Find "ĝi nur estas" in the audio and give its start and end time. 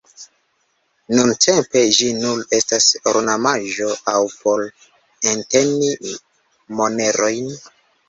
1.97-2.89